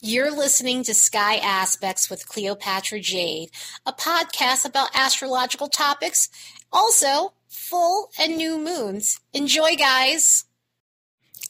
You're 0.00 0.30
listening 0.30 0.82
to 0.84 0.94
Sky 0.94 1.36
Aspects 1.36 2.10
with 2.10 2.28
Cleopatra 2.28 3.00
Jade, 3.00 3.50
a 3.86 3.92
podcast 3.92 4.66
about 4.66 4.94
astrological 4.94 5.68
topics, 5.68 6.28
also 6.72 7.32
full 7.48 8.10
and 8.18 8.36
new 8.36 8.58
moons. 8.58 9.20
Enjoy, 9.32 9.76
guys. 9.76 10.44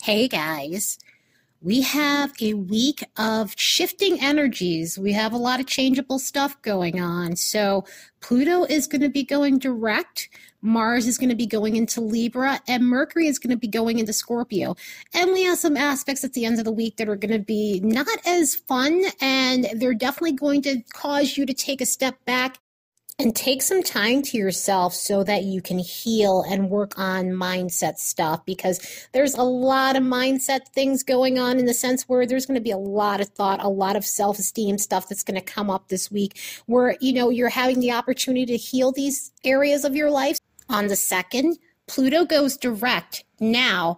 Hey, 0.02 0.28
guys. 0.28 0.98
We 1.60 1.80
have 1.80 2.32
a 2.40 2.54
week 2.54 3.02
of 3.16 3.54
shifting 3.56 4.20
energies. 4.20 4.98
We 4.98 5.12
have 5.14 5.32
a 5.32 5.38
lot 5.38 5.60
of 5.60 5.66
changeable 5.66 6.18
stuff 6.18 6.60
going 6.62 7.00
on. 7.00 7.36
So, 7.36 7.84
Pluto 8.20 8.64
is 8.64 8.86
going 8.86 9.00
to 9.00 9.08
be 9.08 9.24
going 9.24 9.58
direct 9.58 10.28
Mars 10.64 11.06
is 11.06 11.18
going 11.18 11.28
to 11.28 11.36
be 11.36 11.46
going 11.46 11.76
into 11.76 12.00
Libra, 12.00 12.60
and 12.66 12.88
Mercury 12.88 13.26
is 13.26 13.38
going 13.38 13.50
to 13.50 13.56
be 13.56 13.68
going 13.68 13.98
into 13.98 14.14
Scorpio. 14.14 14.74
And 15.12 15.32
we 15.32 15.42
have 15.42 15.58
some 15.58 15.76
aspects 15.76 16.24
at 16.24 16.32
the 16.32 16.46
end 16.46 16.58
of 16.58 16.64
the 16.64 16.72
week 16.72 16.96
that 16.96 17.08
are 17.08 17.16
going 17.16 17.32
to 17.32 17.38
be 17.38 17.80
not 17.80 18.08
as 18.26 18.54
fun, 18.54 19.04
and 19.20 19.68
they're 19.74 19.94
definitely 19.94 20.32
going 20.32 20.62
to 20.62 20.80
cause 20.94 21.36
you 21.36 21.44
to 21.44 21.52
take 21.52 21.82
a 21.82 21.86
step 21.86 22.16
back 22.24 22.58
and 23.18 23.36
take 23.36 23.62
some 23.62 23.82
time 23.82 24.22
to 24.22 24.36
yourself 24.36 24.92
so 24.92 25.22
that 25.22 25.44
you 25.44 25.62
can 25.62 25.78
heal 25.78 26.42
and 26.48 26.68
work 26.68 26.98
on 26.98 27.26
mindset 27.26 27.96
stuff 27.96 28.44
because 28.44 29.06
there's 29.12 29.34
a 29.34 29.42
lot 29.42 29.94
of 29.94 30.02
mindset 30.02 30.66
things 30.74 31.04
going 31.04 31.38
on 31.38 31.58
in 31.58 31.66
the 31.66 31.74
sense 31.74 32.08
where 32.08 32.26
there's 32.26 32.44
going 32.44 32.56
to 32.56 32.60
be 32.60 32.72
a 32.72 32.76
lot 32.76 33.20
of 33.20 33.28
thought 33.28 33.62
a 33.62 33.68
lot 33.68 33.94
of 33.94 34.04
self-esteem 34.04 34.78
stuff 34.78 35.08
that's 35.08 35.22
going 35.22 35.38
to 35.38 35.40
come 35.40 35.70
up 35.70 35.88
this 35.88 36.10
week 36.10 36.40
where 36.66 36.96
you 37.00 37.12
know 37.12 37.30
you're 37.30 37.48
having 37.48 37.78
the 37.78 37.92
opportunity 37.92 38.46
to 38.46 38.56
heal 38.56 38.90
these 38.90 39.30
areas 39.44 39.84
of 39.84 39.94
your 39.94 40.10
life 40.10 40.38
on 40.68 40.88
the 40.88 40.96
second, 40.96 41.58
Pluto 41.86 42.24
goes 42.24 42.56
direct. 42.56 43.24
Now, 43.40 43.96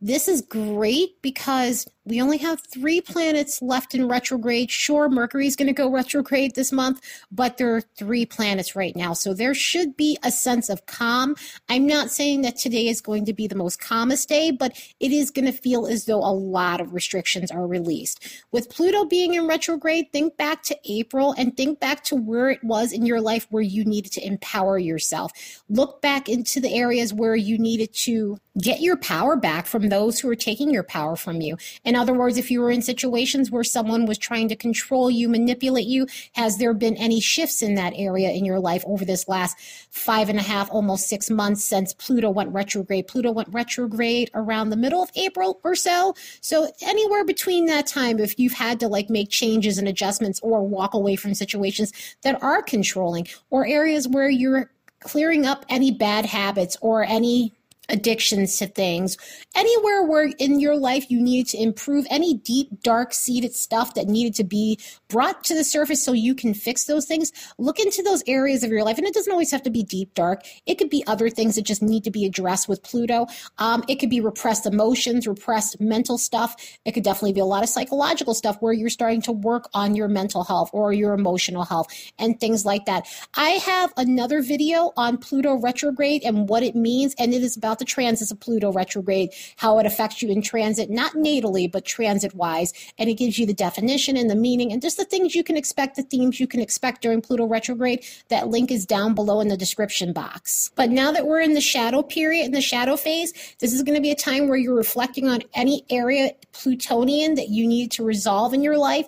this 0.00 0.28
is 0.28 0.40
great 0.40 1.20
because 1.22 1.86
we 2.06 2.20
only 2.20 2.38
have 2.38 2.60
three 2.60 3.00
planets 3.00 3.60
left 3.60 3.94
in 3.94 4.08
retrograde. 4.08 4.70
Sure, 4.70 5.08
Mercury 5.08 5.46
is 5.46 5.56
going 5.56 5.66
to 5.66 5.74
go 5.74 5.90
retrograde 5.90 6.54
this 6.54 6.72
month, 6.72 7.00
but 7.30 7.58
there 7.58 7.74
are 7.76 7.82
three 7.82 8.24
planets 8.24 8.74
right 8.74 8.96
now. 8.96 9.12
So 9.12 9.34
there 9.34 9.54
should 9.54 9.96
be 9.96 10.18
a 10.22 10.30
sense 10.30 10.70
of 10.70 10.86
calm. 10.86 11.36
I'm 11.68 11.86
not 11.86 12.10
saying 12.10 12.42
that 12.42 12.56
today 12.56 12.88
is 12.88 13.00
going 13.00 13.26
to 13.26 13.34
be 13.34 13.46
the 13.46 13.54
most 13.54 13.80
calmest 13.80 14.28
day, 14.28 14.50
but 14.50 14.72
it 14.98 15.12
is 15.12 15.30
going 15.30 15.44
to 15.44 15.52
feel 15.52 15.86
as 15.86 16.06
though 16.06 16.20
a 16.20 16.32
lot 16.32 16.80
of 16.80 16.94
restrictions 16.94 17.50
are 17.50 17.66
released. 17.66 18.42
With 18.50 18.70
Pluto 18.70 19.04
being 19.04 19.34
in 19.34 19.46
retrograde, 19.46 20.10
think 20.10 20.36
back 20.36 20.62
to 20.64 20.78
April 20.84 21.34
and 21.36 21.54
think 21.56 21.80
back 21.80 22.02
to 22.04 22.16
where 22.16 22.50
it 22.50 22.64
was 22.64 22.92
in 22.92 23.04
your 23.04 23.20
life 23.20 23.46
where 23.50 23.62
you 23.62 23.84
needed 23.84 24.12
to 24.12 24.26
empower 24.26 24.78
yourself. 24.78 25.32
Look 25.68 26.00
back 26.00 26.28
into 26.28 26.60
the 26.60 26.74
areas 26.74 27.12
where 27.12 27.36
you 27.36 27.58
needed 27.58 27.92
to 27.92 28.38
get 28.60 28.80
your 28.80 28.96
power 28.96 29.36
back 29.36 29.66
from 29.66 29.88
those 29.88 30.18
who 30.18 30.28
are 30.28 30.36
taking 30.36 30.70
your 30.70 30.82
power 30.82 31.16
from 31.16 31.40
you. 31.40 31.56
Other 31.96 32.12
words, 32.12 32.36
if 32.36 32.50
you 32.50 32.60
were 32.60 32.70
in 32.70 32.82
situations 32.82 33.50
where 33.50 33.64
someone 33.64 34.06
was 34.06 34.18
trying 34.18 34.48
to 34.48 34.56
control 34.56 35.10
you, 35.10 35.28
manipulate 35.28 35.86
you, 35.86 36.06
has 36.32 36.58
there 36.58 36.74
been 36.74 36.96
any 36.96 37.20
shifts 37.20 37.62
in 37.62 37.74
that 37.76 37.92
area 37.96 38.30
in 38.30 38.44
your 38.44 38.60
life 38.60 38.84
over 38.86 39.04
this 39.04 39.28
last 39.28 39.58
five 39.90 40.28
and 40.28 40.38
a 40.38 40.42
half, 40.42 40.70
almost 40.70 41.08
six 41.08 41.30
months 41.30 41.64
since 41.64 41.94
Pluto 41.94 42.30
went 42.30 42.52
retrograde? 42.52 43.08
Pluto 43.08 43.32
went 43.32 43.48
retrograde 43.50 44.30
around 44.34 44.70
the 44.70 44.76
middle 44.76 45.02
of 45.02 45.10
April 45.16 45.60
or 45.64 45.74
so. 45.74 46.14
So 46.40 46.70
anywhere 46.82 47.24
between 47.24 47.66
that 47.66 47.86
time, 47.86 48.18
if 48.18 48.38
you've 48.38 48.52
had 48.52 48.80
to 48.80 48.88
like 48.88 49.10
make 49.10 49.30
changes 49.30 49.78
and 49.78 49.88
adjustments 49.88 50.40
or 50.42 50.66
walk 50.66 50.94
away 50.94 51.16
from 51.16 51.34
situations 51.34 51.92
that 52.22 52.42
are 52.42 52.62
controlling 52.62 53.26
or 53.50 53.66
areas 53.66 54.06
where 54.08 54.28
you're 54.28 54.70
clearing 55.00 55.46
up 55.46 55.64
any 55.68 55.90
bad 55.90 56.26
habits 56.26 56.76
or 56.80 57.04
any 57.04 57.52
addictions 57.90 58.56
to 58.58 58.66
things, 58.66 59.16
anywhere 59.54 60.02
where 60.04 60.32
in 60.38 60.60
your 60.60 60.76
life 60.76 61.10
you 61.10 61.20
needed 61.20 61.50
to 61.50 61.62
improve, 61.62 62.06
any 62.10 62.34
deep, 62.34 62.82
dark 62.82 63.12
seated 63.12 63.54
stuff 63.54 63.94
that 63.94 64.06
needed 64.06 64.34
to 64.34 64.44
be 64.44 64.78
brought 65.08 65.44
to 65.44 65.54
the 65.54 65.64
surface 65.64 66.02
so 66.04 66.12
you 66.12 66.34
can 66.34 66.54
fix 66.54 66.84
those 66.84 67.06
things, 67.06 67.32
look 67.58 67.78
into 67.78 68.02
those 68.02 68.22
areas 68.26 68.62
of 68.62 68.70
your 68.70 68.84
life. 68.84 68.98
And 68.98 69.06
it 69.06 69.14
doesn't 69.14 69.32
always 69.32 69.50
have 69.50 69.62
to 69.62 69.70
be 69.70 69.82
deep, 69.82 70.14
dark. 70.14 70.42
It 70.66 70.76
could 70.76 70.90
be 70.90 71.04
other 71.06 71.28
things 71.28 71.56
that 71.56 71.62
just 71.62 71.82
need 71.82 72.04
to 72.04 72.10
be 72.10 72.24
addressed 72.24 72.68
with 72.68 72.82
Pluto. 72.82 73.26
Um, 73.58 73.84
it 73.88 73.96
could 73.96 74.10
be 74.10 74.20
repressed 74.20 74.66
emotions, 74.66 75.26
repressed 75.26 75.80
mental 75.80 76.18
stuff. 76.18 76.56
It 76.84 76.92
could 76.92 77.04
definitely 77.04 77.32
be 77.32 77.40
a 77.40 77.44
lot 77.44 77.62
of 77.62 77.68
psychological 77.68 78.34
stuff 78.34 78.56
where 78.60 78.72
you're 78.72 78.88
starting 78.88 79.22
to 79.22 79.32
work 79.32 79.68
on 79.74 79.96
your 79.96 80.08
mental 80.08 80.44
health 80.44 80.70
or 80.72 80.92
your 80.92 81.14
emotional 81.14 81.64
health 81.64 81.88
and 82.18 82.38
things 82.38 82.64
like 82.64 82.84
that. 82.84 83.06
I 83.34 83.50
have 83.50 83.92
another 83.96 84.42
video 84.42 84.92
on 84.96 85.18
Pluto 85.18 85.54
retrograde 85.54 86.22
and 86.24 86.48
what 86.48 86.62
it 86.62 86.76
means, 86.76 87.14
and 87.18 87.34
it 87.34 87.42
is 87.42 87.56
about 87.56 87.79
the 87.80 87.84
transits 87.84 88.30
of 88.30 88.38
Pluto 88.38 88.72
retrograde, 88.72 89.30
how 89.56 89.80
it 89.80 89.86
affects 89.86 90.22
you 90.22 90.30
in 90.30 90.40
transit, 90.40 90.88
not 90.88 91.14
natally, 91.14 91.70
but 91.70 91.84
transit 91.84 92.32
wise. 92.36 92.72
And 92.96 93.10
it 93.10 93.14
gives 93.14 93.36
you 93.38 93.46
the 93.46 93.52
definition 93.52 94.16
and 94.16 94.30
the 94.30 94.36
meaning 94.36 94.72
and 94.72 94.80
just 94.80 94.96
the 94.96 95.04
things 95.04 95.34
you 95.34 95.42
can 95.42 95.56
expect, 95.56 95.96
the 95.96 96.04
themes 96.04 96.38
you 96.38 96.46
can 96.46 96.60
expect 96.60 97.02
during 97.02 97.20
Pluto 97.20 97.46
retrograde. 97.46 98.04
That 98.28 98.48
link 98.48 98.70
is 98.70 98.86
down 98.86 99.14
below 99.16 99.40
in 99.40 99.48
the 99.48 99.56
description 99.56 100.12
box. 100.12 100.70
But 100.76 100.90
now 100.90 101.10
that 101.10 101.26
we're 101.26 101.40
in 101.40 101.54
the 101.54 101.60
shadow 101.60 102.02
period, 102.02 102.46
in 102.46 102.52
the 102.52 102.60
shadow 102.60 102.96
phase, 102.96 103.32
this 103.58 103.72
is 103.72 103.82
going 103.82 103.96
to 103.96 104.02
be 104.02 104.12
a 104.12 104.16
time 104.16 104.46
where 104.46 104.58
you're 104.58 104.74
reflecting 104.74 105.28
on 105.28 105.42
any 105.54 105.84
area 105.90 106.32
Plutonian 106.52 107.34
that 107.34 107.48
you 107.48 107.66
need 107.66 107.90
to 107.92 108.04
resolve 108.04 108.54
in 108.54 108.62
your 108.62 108.78
life 108.78 109.06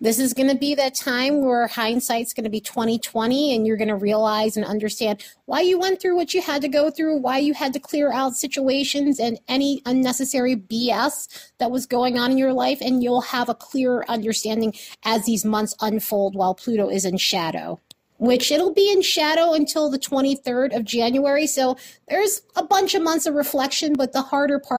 this 0.00 0.18
is 0.18 0.32
going 0.32 0.48
to 0.48 0.56
be 0.56 0.74
that 0.74 0.94
time 0.94 1.42
where 1.42 1.66
hindsight's 1.66 2.32
going 2.32 2.44
to 2.44 2.50
be 2.50 2.60
2020 2.60 3.54
and 3.54 3.66
you're 3.66 3.76
going 3.76 3.88
to 3.88 3.96
realize 3.96 4.56
and 4.56 4.64
understand 4.64 5.22
why 5.44 5.60
you 5.60 5.78
went 5.78 6.00
through 6.00 6.16
what 6.16 6.32
you 6.32 6.40
had 6.40 6.62
to 6.62 6.68
go 6.68 6.90
through, 6.90 7.18
why 7.18 7.38
you 7.38 7.52
had 7.52 7.72
to 7.74 7.80
clear 7.80 8.10
out 8.12 8.34
situations 8.34 9.20
and 9.20 9.38
any 9.46 9.82
unnecessary 9.84 10.56
BS 10.56 11.50
that 11.58 11.70
was 11.70 11.84
going 11.84 12.18
on 12.18 12.30
in 12.30 12.38
your 12.38 12.54
life 12.54 12.78
and 12.80 13.02
you'll 13.02 13.20
have 13.20 13.48
a 13.48 13.54
clearer 13.54 14.08
understanding 14.10 14.72
as 15.04 15.26
these 15.26 15.44
months 15.44 15.74
unfold 15.80 16.34
while 16.34 16.54
Pluto 16.54 16.88
is 16.88 17.04
in 17.04 17.16
shadow 17.16 17.78
which 18.18 18.52
it'll 18.52 18.74
be 18.74 18.92
in 18.92 19.00
shadow 19.00 19.54
until 19.54 19.88
the 19.88 19.98
23rd 19.98 20.76
of 20.76 20.84
January. 20.84 21.46
So 21.46 21.78
there's 22.06 22.42
a 22.54 22.62
bunch 22.62 22.94
of 22.94 23.02
months 23.02 23.24
of 23.24 23.32
reflection, 23.32 23.94
but 23.94 24.12
the 24.12 24.20
harder 24.20 24.58
part 24.58 24.78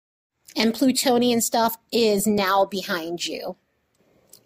and 0.56 0.76
Plutonian 0.76 1.42
stuff 1.42 1.76
is 1.92 2.28
now 2.28 2.66
behind 2.66 3.26
you. 3.26 3.56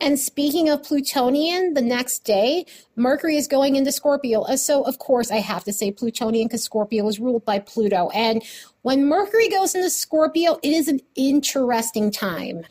And 0.02 0.20
speaking 0.20 0.70
of 0.70 0.84
Plutonian, 0.84 1.74
the 1.74 1.82
next 1.82 2.20
day, 2.20 2.66
Mercury 2.96 3.38
is 3.38 3.48
going 3.48 3.76
into 3.76 3.92
Scorpio. 3.92 4.42
Uh, 4.42 4.58
so, 4.58 4.84
of 4.84 5.00
course, 5.00 5.32
I 5.32 5.38
have 5.38 5.64
to 5.64 5.74
say 5.74 5.92
Plutonian 5.92 6.48
because 6.48 6.64
Scorpio 6.64 7.08
is 7.08 7.20
ruled 7.20 7.46
by 7.46 7.60
Pluto. 7.60 8.10
And 8.10 8.44
when 8.82 9.06
Mercury 9.06 9.50
goes 9.50 9.74
into 9.74 9.90
Scorpio, 9.90 10.60
it 10.62 10.72
is 10.72 10.88
an 10.88 11.00
interesting 11.16 12.12
time 12.12 12.66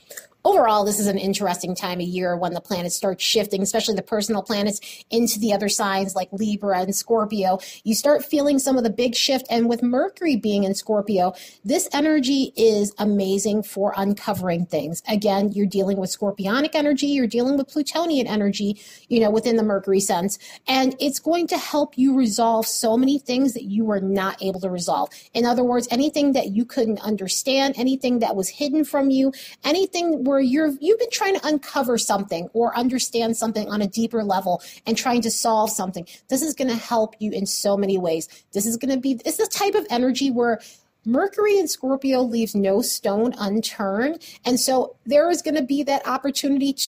overall, 0.44 0.84
this 0.84 1.00
is 1.00 1.06
an 1.06 1.18
interesting 1.18 1.74
time 1.74 2.00
of 2.00 2.06
year 2.06 2.36
when 2.36 2.52
the 2.52 2.60
planets 2.60 2.94
start 2.94 3.20
shifting, 3.20 3.62
especially 3.62 3.94
the 3.94 4.02
personal 4.02 4.42
planets 4.42 5.04
into 5.10 5.38
the 5.38 5.52
other 5.52 5.68
signs 5.68 6.14
like 6.14 6.28
Libra 6.32 6.80
and 6.80 6.94
Scorpio. 6.94 7.58
You 7.82 7.94
start 7.94 8.24
feeling 8.24 8.58
some 8.58 8.76
of 8.76 8.84
the 8.84 8.90
big 8.90 9.14
shift. 9.14 9.46
And 9.50 9.68
with 9.68 9.82
Mercury 9.82 10.36
being 10.36 10.64
in 10.64 10.74
Scorpio, 10.74 11.34
this 11.64 11.88
energy 11.92 12.52
is 12.56 12.92
amazing 12.98 13.62
for 13.62 13.94
uncovering 13.96 14.66
things. 14.66 15.02
Again, 15.08 15.52
you're 15.52 15.66
dealing 15.66 15.96
with 15.96 16.10
scorpionic 16.16 16.74
energy, 16.74 17.06
you're 17.06 17.26
dealing 17.26 17.56
with 17.56 17.68
plutonian 17.68 18.26
energy, 18.26 18.78
you 19.08 19.20
know, 19.20 19.30
within 19.30 19.56
the 19.56 19.62
Mercury 19.62 20.00
sense. 20.00 20.38
And 20.68 20.94
it's 21.00 21.18
going 21.18 21.46
to 21.48 21.58
help 21.58 21.96
you 21.96 22.14
resolve 22.14 22.66
so 22.66 22.96
many 22.96 23.18
things 23.18 23.54
that 23.54 23.64
you 23.64 23.84
were 23.84 24.00
not 24.00 24.42
able 24.42 24.60
to 24.60 24.70
resolve. 24.70 25.08
In 25.32 25.44
other 25.46 25.64
words, 25.64 25.88
anything 25.90 26.32
that 26.32 26.50
you 26.50 26.64
couldn't 26.64 27.00
understand, 27.00 27.74
anything 27.76 28.18
that 28.18 28.36
was 28.36 28.48
hidden 28.48 28.84
from 28.84 29.10
you, 29.10 29.32
anything 29.64 30.24
where 30.24 30.33
you're 30.40 30.72
you've 30.80 30.98
been 30.98 31.10
trying 31.10 31.38
to 31.38 31.46
uncover 31.46 31.98
something 31.98 32.48
or 32.52 32.76
understand 32.76 33.36
something 33.36 33.68
on 33.68 33.82
a 33.82 33.86
deeper 33.86 34.22
level 34.22 34.62
and 34.86 34.96
trying 34.96 35.22
to 35.22 35.30
solve 35.30 35.70
something. 35.70 36.06
This 36.28 36.42
is 36.42 36.54
going 36.54 36.68
to 36.68 36.76
help 36.76 37.14
you 37.18 37.32
in 37.32 37.46
so 37.46 37.76
many 37.76 37.98
ways. 37.98 38.28
This 38.52 38.66
is 38.66 38.76
going 38.76 38.94
to 38.94 39.00
be 39.00 39.20
it's 39.24 39.38
the 39.38 39.46
type 39.46 39.74
of 39.74 39.86
energy 39.90 40.30
where 40.30 40.60
Mercury 41.06 41.58
in 41.58 41.68
Scorpio 41.68 42.22
leaves 42.22 42.54
no 42.54 42.80
stone 42.80 43.34
unturned. 43.38 44.22
And 44.44 44.58
so 44.58 44.96
there 45.04 45.30
is 45.30 45.42
going 45.42 45.56
to 45.56 45.62
be 45.62 45.82
that 45.82 46.06
opportunity 46.06 46.72
to 46.72 46.88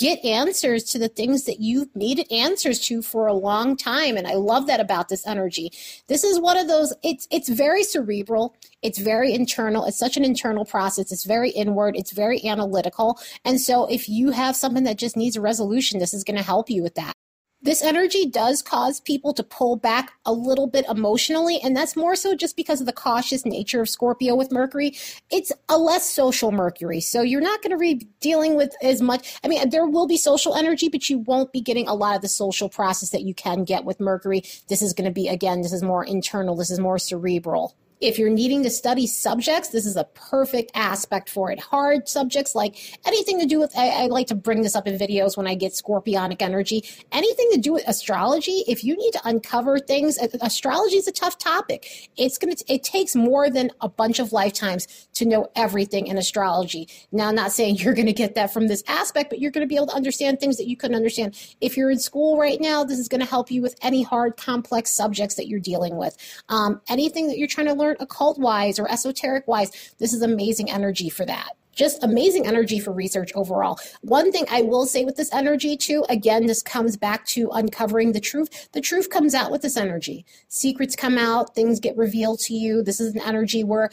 get 0.00 0.24
answers 0.24 0.82
to 0.84 0.98
the 0.98 1.08
things 1.08 1.44
that 1.44 1.60
you've 1.60 1.94
needed 1.94 2.26
answers 2.32 2.80
to 2.80 3.02
for 3.02 3.26
a 3.26 3.34
long 3.34 3.76
time. 3.76 4.16
And 4.16 4.26
i 4.26 4.32
love 4.34 4.66
that 4.66 4.80
about 4.80 5.10
this 5.10 5.26
energy. 5.26 5.70
This 6.08 6.24
is 6.24 6.40
one 6.40 6.56
of 6.56 6.66
those 6.68 6.94
it's 7.02 7.28
it's 7.30 7.50
very 7.50 7.84
cerebral. 7.84 8.54
It's 8.82 8.98
very 8.98 9.34
internal. 9.34 9.84
It's 9.84 9.98
such 9.98 10.16
an 10.16 10.24
internal 10.24 10.64
process. 10.64 11.12
It's 11.12 11.24
very 11.24 11.50
inward. 11.50 11.96
It's 11.96 12.12
very 12.12 12.42
analytical. 12.46 13.18
And 13.44 13.60
so 13.60 13.84
if 13.86 14.08
you 14.08 14.30
have 14.30 14.56
something 14.56 14.84
that 14.84 14.96
just 14.96 15.16
needs 15.18 15.36
a 15.36 15.40
resolution 15.42 16.00
this 16.00 16.14
is 16.14 16.24
going 16.24 16.38
to 16.38 16.42
help 16.42 16.70
you 16.70 16.82
with 16.82 16.94
that 16.94 17.14
this 17.62 17.82
energy 17.82 18.26
does 18.26 18.62
cause 18.62 19.00
people 19.00 19.34
to 19.34 19.42
pull 19.42 19.76
back 19.76 20.12
a 20.24 20.32
little 20.32 20.66
bit 20.66 20.86
emotionally, 20.88 21.60
and 21.62 21.76
that's 21.76 21.94
more 21.94 22.16
so 22.16 22.34
just 22.34 22.56
because 22.56 22.80
of 22.80 22.86
the 22.86 22.92
cautious 22.92 23.44
nature 23.44 23.82
of 23.82 23.88
Scorpio 23.88 24.34
with 24.34 24.50
Mercury. 24.50 24.96
It's 25.30 25.52
a 25.68 25.76
less 25.76 26.08
social 26.08 26.52
Mercury, 26.52 27.00
so 27.00 27.20
you're 27.20 27.40
not 27.40 27.62
going 27.62 27.72
to 27.72 27.76
be 27.76 28.06
dealing 28.20 28.54
with 28.54 28.74
as 28.82 29.02
much. 29.02 29.38
I 29.44 29.48
mean, 29.48 29.68
there 29.68 29.86
will 29.86 30.06
be 30.06 30.16
social 30.16 30.54
energy, 30.54 30.88
but 30.88 31.10
you 31.10 31.18
won't 31.18 31.52
be 31.52 31.60
getting 31.60 31.86
a 31.86 31.94
lot 31.94 32.16
of 32.16 32.22
the 32.22 32.28
social 32.28 32.68
process 32.68 33.10
that 33.10 33.22
you 33.22 33.34
can 33.34 33.64
get 33.64 33.84
with 33.84 34.00
Mercury. 34.00 34.42
This 34.68 34.80
is 34.80 34.94
going 34.94 35.06
to 35.06 35.14
be, 35.14 35.28
again, 35.28 35.60
this 35.60 35.72
is 35.72 35.82
more 35.82 36.04
internal, 36.04 36.56
this 36.56 36.70
is 36.70 36.80
more 36.80 36.98
cerebral. 36.98 37.76
If 38.00 38.18
you're 38.18 38.30
needing 38.30 38.62
to 38.62 38.70
study 38.70 39.06
subjects, 39.06 39.68
this 39.68 39.84
is 39.84 39.96
a 39.96 40.04
perfect 40.04 40.70
aspect 40.74 41.28
for 41.28 41.50
it. 41.50 41.60
Hard 41.60 42.08
subjects 42.08 42.54
like 42.54 42.98
anything 43.06 43.38
to 43.40 43.46
do 43.46 43.60
with, 43.60 43.76
I, 43.76 44.04
I, 44.04 44.06
like 44.06 44.28
to 44.28 44.34
bring 44.34 44.62
this 44.62 44.74
up 44.74 44.86
in 44.86 44.98
videos 44.98 45.36
when 45.36 45.46
I 45.46 45.54
get 45.54 45.72
scorpionic 45.72 46.40
energy, 46.40 46.82
anything 47.12 47.50
to 47.52 47.58
do 47.58 47.74
with 47.74 47.86
astrology. 47.86 48.64
If 48.66 48.84
you 48.84 48.96
need 48.96 49.12
to 49.12 49.20
uncover 49.24 49.78
things, 49.78 50.16
astrology 50.40 50.96
is 50.96 51.08
a 51.08 51.12
tough 51.12 51.36
topic. 51.36 52.10
It's 52.16 52.38
going 52.38 52.56
to, 52.56 52.72
it 52.72 52.84
takes 52.84 53.14
more 53.14 53.50
than 53.50 53.70
a 53.82 53.88
bunch 53.88 54.18
of 54.18 54.32
lifetimes 54.32 54.86
to 55.14 55.26
know 55.26 55.48
everything 55.54 56.06
in 56.06 56.16
astrology. 56.16 56.88
Now, 57.12 57.28
I'm 57.28 57.34
not 57.34 57.52
saying 57.52 57.76
you're 57.80 57.94
going 57.94 58.06
to 58.06 58.14
get 58.14 58.34
that 58.34 58.50
from 58.50 58.68
this 58.68 58.82
aspect, 58.88 59.28
but 59.28 59.40
you're 59.40 59.50
going 59.50 59.66
to 59.66 59.68
be 59.68 59.76
able 59.76 59.88
to 59.88 59.94
understand 59.94 60.40
things 60.40 60.56
that 60.56 60.66
you 60.66 60.76
couldn't 60.76 60.96
understand. 60.96 61.38
If 61.60 61.76
you're 61.76 61.90
in 61.90 61.98
school 61.98 62.38
right 62.38 62.60
now, 62.60 62.82
this 62.82 62.98
is 62.98 63.08
going 63.08 63.20
to 63.20 63.26
help 63.26 63.50
you 63.50 63.60
with 63.60 63.76
any 63.82 64.02
hard, 64.02 64.38
complex 64.38 64.90
subjects 64.90 65.34
that 65.34 65.48
you're 65.48 65.60
dealing 65.60 65.96
with. 65.96 66.16
Um, 66.48 66.80
anything 66.88 67.28
that 67.28 67.36
you're 67.36 67.46
trying 67.46 67.66
to 67.66 67.74
learn 67.74 67.89
occult 67.98 68.38
wise 68.38 68.78
or 68.78 68.90
esoteric 68.90 69.48
wise, 69.48 69.94
this 69.98 70.12
is 70.12 70.22
amazing 70.22 70.70
energy 70.70 71.08
for 71.08 71.24
that 71.26 71.56
just 71.80 72.02
amazing 72.04 72.46
energy 72.46 72.78
for 72.78 72.92
research 72.92 73.32
overall. 73.34 73.78
One 74.02 74.30
thing 74.32 74.44
I 74.50 74.60
will 74.60 74.84
say 74.84 75.04
with 75.06 75.16
this 75.16 75.32
energy, 75.32 75.78
too, 75.78 76.04
again, 76.10 76.44
this 76.44 76.62
comes 76.62 76.94
back 76.96 77.24
to 77.28 77.48
uncovering 77.52 78.12
the 78.12 78.20
truth. 78.20 78.68
The 78.72 78.82
truth 78.82 79.08
comes 79.08 79.34
out 79.34 79.50
with 79.50 79.62
this 79.62 79.78
energy. 79.78 80.26
Secrets 80.48 80.94
come 80.94 81.16
out, 81.16 81.54
things 81.54 81.80
get 81.80 81.96
revealed 81.96 82.40
to 82.40 82.54
you. 82.54 82.82
This 82.82 83.00
is 83.00 83.14
an 83.14 83.22
energy 83.22 83.64
where 83.64 83.88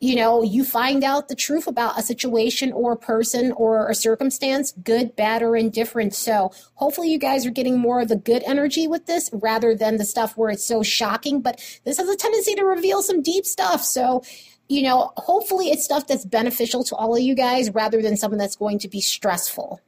you 0.00 0.14
know, 0.14 0.42
you 0.42 0.64
find 0.64 1.02
out 1.02 1.28
the 1.28 1.34
truth 1.34 1.66
about 1.66 1.98
a 1.98 2.02
situation 2.02 2.72
or 2.72 2.92
a 2.92 2.96
person 2.96 3.50
or 3.52 3.88
a 3.88 3.94
circumstance, 3.94 4.72
good, 4.84 5.16
bad, 5.16 5.42
or 5.42 5.56
indifferent. 5.56 6.14
So 6.14 6.52
hopefully 6.74 7.10
you 7.10 7.18
guys 7.18 7.44
are 7.44 7.50
getting 7.50 7.78
more 7.78 8.00
of 8.00 8.08
the 8.08 8.16
good 8.16 8.42
energy 8.46 8.86
with 8.86 9.06
this 9.06 9.28
rather 9.32 9.74
than 9.74 9.96
the 9.96 10.04
stuff 10.04 10.36
where 10.36 10.50
it's 10.50 10.64
so 10.64 10.82
shocking. 10.84 11.40
But 11.40 11.60
this 11.84 11.98
has 11.98 12.08
a 12.08 12.16
tendency 12.16 12.54
to 12.54 12.64
reveal 12.64 13.02
some 13.02 13.22
deep 13.22 13.44
stuff. 13.44 13.82
So, 13.82 14.22
you 14.68 14.82
know, 14.82 15.12
hopefully 15.16 15.70
it's 15.70 15.84
stuff 15.84 16.06
that's 16.06 16.24
beneficial 16.24 16.84
to 16.84 16.94
all 16.94 17.16
of 17.16 17.22
you 17.22 17.34
guys 17.34 17.74
rather 17.74 18.00
than 18.00 18.16
something 18.16 18.38
that's 18.38 18.56
going 18.56 18.78
to 18.80 18.88
be 18.88 19.00
stressful. 19.00 19.80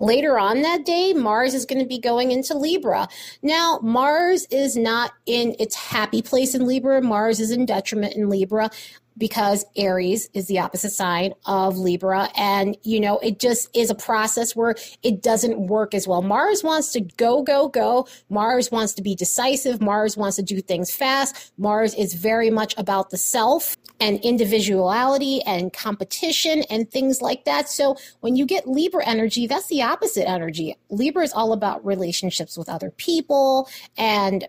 Later 0.00 0.38
on 0.38 0.62
that 0.62 0.84
day, 0.84 1.12
Mars 1.12 1.54
is 1.54 1.66
going 1.66 1.80
to 1.80 1.88
be 1.88 1.98
going 1.98 2.30
into 2.30 2.56
Libra. 2.56 3.08
Now, 3.42 3.80
Mars 3.82 4.46
is 4.50 4.76
not 4.76 5.12
in 5.26 5.56
its 5.58 5.74
happy 5.74 6.22
place 6.22 6.54
in 6.54 6.66
Libra. 6.66 7.02
Mars 7.02 7.40
is 7.40 7.50
in 7.50 7.66
detriment 7.66 8.14
in 8.14 8.28
Libra 8.28 8.70
because 9.18 9.64
Aries 9.76 10.28
is 10.32 10.46
the 10.46 10.58
opposite 10.60 10.92
sign 10.92 11.34
of 11.44 11.76
Libra. 11.76 12.28
And, 12.36 12.76
you 12.82 13.00
know, 13.00 13.18
it 13.18 13.38
just 13.38 13.68
is 13.76 13.90
a 13.90 13.94
process 13.94 14.54
where 14.56 14.76
it 15.02 15.22
doesn't 15.22 15.66
work 15.66 15.92
as 15.94 16.06
well. 16.06 16.22
Mars 16.22 16.62
wants 16.62 16.92
to 16.92 17.00
go, 17.00 17.42
go, 17.42 17.68
go. 17.68 18.06
Mars 18.30 18.70
wants 18.70 18.94
to 18.94 19.02
be 19.02 19.14
decisive. 19.14 19.80
Mars 19.80 20.16
wants 20.16 20.36
to 20.36 20.42
do 20.42 20.60
things 20.60 20.92
fast. 20.92 21.52
Mars 21.58 21.94
is 21.94 22.14
very 22.14 22.50
much 22.50 22.74
about 22.78 23.10
the 23.10 23.18
self 23.18 23.76
and 24.00 24.20
individuality 24.20 25.42
and 25.42 25.72
competition 25.72 26.62
and 26.70 26.90
things 26.90 27.20
like 27.20 27.44
that. 27.44 27.68
So 27.68 27.96
when 28.20 28.36
you 28.36 28.46
get 28.46 28.68
Libra 28.68 29.04
energy, 29.04 29.46
that's 29.46 29.66
the 29.66 29.82
opposite 29.82 30.28
energy. 30.28 30.76
Libra 30.88 31.24
is 31.24 31.32
all 31.32 31.52
about 31.52 31.84
relationships 31.84 32.56
with 32.56 32.68
other 32.68 32.90
people 32.90 33.68
and 33.96 34.46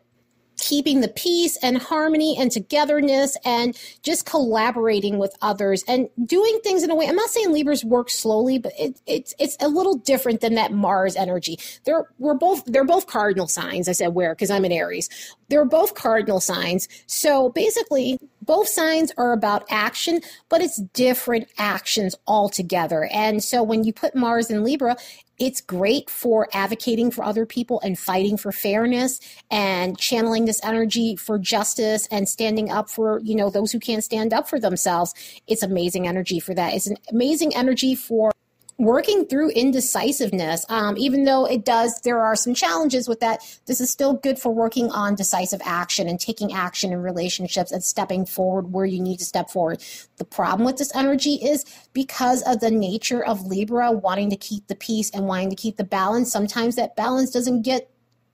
keeping 0.59 1.01
the 1.01 1.07
peace 1.07 1.57
and 1.61 1.77
harmony 1.77 2.35
and 2.37 2.51
togetherness 2.51 3.37
and 3.45 3.77
just 4.03 4.25
collaborating 4.25 5.17
with 5.17 5.35
others 5.41 5.83
and 5.87 6.09
doing 6.25 6.59
things 6.63 6.83
in 6.83 6.91
a 6.91 6.95
way. 6.95 7.07
I'm 7.07 7.15
not 7.15 7.29
saying 7.29 7.51
Libras 7.51 7.83
work 7.83 8.09
slowly, 8.09 8.59
but 8.59 8.73
it, 8.77 8.99
it's 9.05 9.33
it's 9.39 9.57
a 9.59 9.67
little 9.67 9.95
different 9.95 10.41
than 10.41 10.55
that 10.55 10.71
Mars 10.71 11.15
energy. 11.15 11.57
They're 11.85 12.07
we're 12.19 12.33
both 12.33 12.65
they're 12.65 12.85
both 12.85 13.07
cardinal 13.07 13.47
signs. 13.47 13.87
I 13.87 13.93
said 13.93 14.13
where 14.13 14.35
because 14.35 14.51
I'm 14.51 14.65
an 14.65 14.71
Aries. 14.71 15.09
They're 15.49 15.65
both 15.65 15.95
cardinal 15.95 16.39
signs. 16.39 16.87
So 17.07 17.49
basically, 17.49 18.19
both 18.41 18.67
signs 18.67 19.11
are 19.17 19.31
about 19.31 19.65
action, 19.69 20.21
but 20.47 20.61
it's 20.61 20.77
different 20.77 21.47
actions 21.57 22.15
altogether. 22.27 23.09
And 23.11 23.43
so 23.43 23.63
when 23.63 23.83
you 23.83 23.93
put 23.93 24.15
Mars 24.15 24.49
in 24.49 24.63
Libra, 24.63 24.95
it's 25.39 25.61
great 25.61 26.09
for 26.09 26.47
advocating 26.53 27.09
for 27.11 27.23
other 27.23 27.45
people 27.45 27.79
and 27.81 27.97
fighting 27.97 28.37
for 28.37 28.51
fairness 28.51 29.19
and 29.49 29.97
channeling 29.97 30.45
this 30.45 30.63
energy 30.63 31.15
for 31.15 31.39
justice 31.39 32.07
and 32.11 32.27
standing 32.27 32.69
up 32.69 32.89
for, 32.89 33.19
you 33.19 33.35
know, 33.35 33.49
those 33.49 33.71
who 33.71 33.79
can't 33.79 34.03
stand 34.03 34.33
up 34.33 34.49
for 34.49 34.59
themselves. 34.59 35.13
It's 35.47 35.63
amazing 35.63 36.07
energy 36.07 36.39
for 36.39 36.53
that. 36.53 36.73
It's 36.73 36.87
an 36.87 36.97
amazing 37.09 37.55
energy 37.55 37.95
for 37.95 38.31
working 38.79 39.25
through 39.25 39.49
indecisiveness, 39.51 40.65
um, 40.69 40.97
even 40.97 41.25
though 41.25 41.45
it 41.45 41.65
does, 41.65 41.99
there 42.03 42.19
are 42.19 42.35
some 42.35 42.53
challenges 42.53 43.09
with 43.09 43.19
that. 43.19 43.41
This 43.65 43.81
is 43.81 43.91
still 43.91 44.13
good 44.13 44.39
for 44.39 44.53
working 44.53 44.89
on 44.89 45.15
decisive 45.15 45.61
action 45.65 46.07
and 46.07 46.19
taking 46.19 46.53
action 46.53 46.93
in 46.93 47.01
relationships 47.01 47.71
and 47.71 47.83
stepping 47.83 48.25
forward 48.25 48.71
where 48.71 48.85
you 48.85 49.01
need 49.01 49.19
to 49.19 49.25
step 49.25 49.49
forward. 49.49 49.83
The 50.15 50.25
problem 50.25 50.65
with 50.65 50.77
this 50.77 50.95
energy 50.95 51.33
is 51.35 51.65
because 51.91 52.41
of 52.43 52.61
the 52.61 52.71
nature 52.71 53.23
of 53.23 53.45
Libra 53.45 53.91
wanting 53.91 54.29
to 54.29 54.37
keep 54.37 54.67
the 54.67 54.75
peace 54.75 55.11
and 55.11 55.27
wanting 55.27 55.49
to 55.49 55.57
keep 55.57 55.75
the 55.75 55.83
balance, 55.83 56.31
sometimes 56.31 56.77
that 56.77 56.95
balance 56.95 57.31
doesn't 57.31 57.63
get 57.63 57.91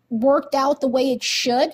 worked 0.09 0.53
out 0.53 0.79
the 0.79 0.87
way 0.87 1.11
it 1.11 1.23
should 1.23 1.71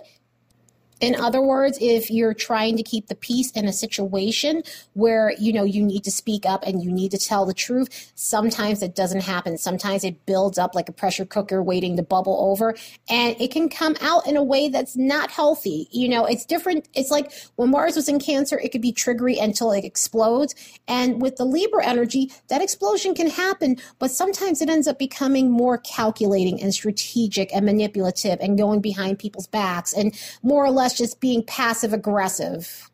in 1.02 1.16
other 1.16 1.42
words, 1.42 1.80
if 1.82 2.12
you're 2.12 2.36
trying 2.36 2.78
to 2.78 2.84
keep 2.84 3.08
the 3.08 3.16
peace 3.16 3.52
in 3.52 3.66
a 3.66 3.74
situation 3.74 4.62
where, 4.94 5.34
you 5.40 5.52
know, 5.52 5.64
you 5.64 5.84
need 5.84 6.04
to 6.04 6.12
speak 6.12 6.46
up 6.46 6.64
and 6.64 6.84
you 6.84 6.92
need 6.92 7.10
to 7.12 7.18
tell 7.18 7.46
the 7.46 7.56
truth, 7.56 8.12
sometimes 8.14 8.84
it 8.84 8.96
doesn't 8.96 9.22
happen. 9.22 9.58
Sometimes 9.58 10.04
it 10.04 10.26
builds 10.28 10.60
up 10.60 10.76
like 10.76 10.88
a 10.90 10.92
pressure 10.92 11.26
cooker 11.26 11.64
waiting 11.64 11.98
to 11.98 12.04
bubble 12.04 12.38
over 12.40 12.76
and 13.10 13.36
it 13.42 13.52
can 13.52 13.68
come 13.68 13.96
out 14.00 14.28
in 14.28 14.38
a 14.38 14.44
way 14.44 14.70
that's 14.70 14.96
not 14.96 15.32
healthy. 15.32 15.88
You 15.92 16.08
know, 16.08 16.26
it's 16.26 16.46
different. 16.46 16.88
It's 16.94 17.10
like 17.10 17.32
when 17.56 17.72
Mars 17.72 17.96
was 17.96 18.08
in 18.08 18.20
Cancer, 18.20 18.60
it 18.60 18.72
could 18.72 18.82
be 18.82 18.94
triggery 18.94 19.42
until 19.42 19.72
it 19.72 19.84
explodes. 19.84 20.54
And 20.88 21.20
with 21.20 21.38
the 21.38 21.46
Libra 21.46 21.84
energy, 21.84 22.32
that 22.50 22.62
explosion 22.62 23.16
can 23.16 23.30
happen, 23.30 23.78
but 23.98 24.12
sometimes 24.12 24.62
it 24.62 24.70
ends 24.70 24.88
up 24.88 25.00
becoming 25.00 25.50
more 25.50 25.80
calculating 25.80 26.62
and 26.62 26.72
strategic 26.72 27.54
and 27.56 27.66
manipulative 27.66 28.40
and 28.40 28.56
going 28.56 28.82
behind 28.82 29.18
people's 29.18 29.48
backs 29.48 29.94
and 29.94 30.16
more 30.44 30.64
or 30.64 30.70
less 30.70 30.91
just 30.94 31.20
being 31.20 31.44
passive 31.44 31.94
aggressive 31.94 32.91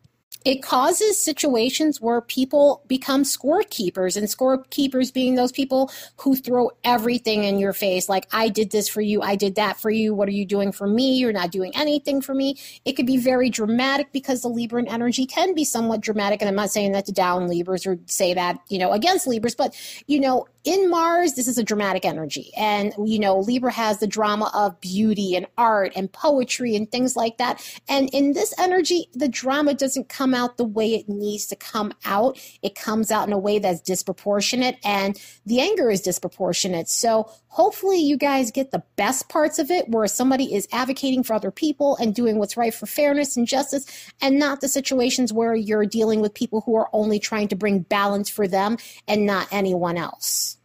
it 0.48 0.64
causes 0.64 1.22
situations 1.22 2.00
where 2.00 2.22
people 2.22 2.82
become 2.88 3.24
scorekeepers 3.24 4.16
and 4.16 4.28
scorekeepers 4.28 5.14
being 5.14 5.36
those 5.36 5.52
people 5.52 5.92
who 6.16 6.38
throw 6.38 6.72
everything 6.86 7.44
in 7.44 7.60
your 7.60 7.74
face 7.74 8.08
like 8.08 8.26
i 8.32 8.48
did 8.48 8.72
this 8.72 8.88
for 8.88 9.02
you 9.02 9.22
i 9.22 9.36
did 9.36 9.56
that 9.56 9.78
for 9.78 9.92
you 9.92 10.14
what 10.14 10.30
are 10.30 10.32
you 10.32 10.46
doing 10.46 10.72
for 10.72 10.88
me 10.88 11.18
you're 11.18 11.34
not 11.34 11.52
doing 11.52 11.76
anything 11.76 12.22
for 12.22 12.34
me 12.34 12.58
it 12.86 12.94
could 12.94 13.06
be 13.06 13.18
very 13.18 13.50
dramatic 13.50 14.10
because 14.14 14.42
the 14.42 14.50
libran 14.50 14.90
energy 14.90 15.26
can 15.26 15.54
be 15.54 15.66
somewhat 15.66 16.00
dramatic 16.00 16.42
and 16.42 16.48
i'm 16.48 16.56
not 16.56 16.72
saying 16.72 16.94
that 16.94 17.06
to 17.06 17.12
down 17.12 17.48
libras 17.48 17.86
or 17.86 18.00
say 18.06 18.34
that 18.34 18.58
you 18.70 18.80
know 18.80 18.94
against 18.94 19.28
libras 19.28 19.54
but 19.54 19.76
you 20.08 20.18
know 20.18 20.48
in 20.68 20.90
Mars, 20.90 21.36
this 21.36 21.48
is 21.48 21.58
a 21.58 21.64
dramatic 21.64 22.04
energy. 22.04 22.52
And, 22.58 22.94
you 23.06 23.20
know, 23.20 23.40
Libra 23.40 23.72
has 23.72 24.00
the 24.00 24.08
drama 24.08 24.52
of 24.54 24.80
beauty 24.82 25.34
and 25.34 25.48
art 25.58 25.94
and 25.96 26.12
poetry 26.12 26.76
and 26.76 26.92
things 26.92 27.16
like 27.16 27.38
that. 27.38 27.64
And 27.88 28.10
in 28.12 28.34
this 28.34 28.54
energy, 28.60 29.08
the 29.14 29.30
drama 29.30 29.76
doesn't 29.76 30.10
come 30.10 30.34
out 30.38 30.56
the 30.56 30.64
way 30.64 30.94
it 30.94 31.10
needs 31.10 31.48
to 31.48 31.56
come 31.56 31.94
out. 32.06 32.40
It 32.62 32.76
comes 32.76 33.12
out 33.12 33.28
in 33.28 33.34
a 33.34 33.38
way 33.38 33.60
that's 33.60 33.82
disproportionate 33.82 34.78
and 34.86 35.20
the 35.46 35.60
anger 35.60 35.90
is 35.90 36.02
disproportionate. 36.02 36.88
So 36.88 37.30
hopefully 37.48 37.98
you 37.98 38.16
guys 38.16 38.52
get 38.52 38.72
the 38.72 38.84
best 38.96 39.28
parts 39.28 39.60
of 39.60 39.72
it 39.72 39.90
where 39.90 40.08
somebody 40.08 40.56
is 40.56 40.68
advocating 40.72 41.24
for 41.24 41.34
other 41.34 41.52
people 41.52 41.98
and 41.98 42.16
doing 42.16 42.38
what's 42.38 42.56
right 42.56 42.74
for 42.74 42.86
fairness 42.86 43.36
and 43.36 43.48
justice 43.48 43.86
and 44.22 44.40
not 44.40 44.62
the 44.62 44.68
situations 44.70 45.34
where 45.34 45.56
you're 45.56 45.86
dealing 45.86 46.22
with 46.22 46.34
people 46.34 46.62
who 46.62 46.76
are 46.76 46.90
only 46.94 47.20
trying 47.20 47.50
to 47.50 47.56
bring 47.56 47.80
balance 47.80 48.30
for 48.30 48.48
them 48.48 48.78
and 49.08 49.26
not 49.26 49.48
anyone 49.52 49.98
else 49.98 50.58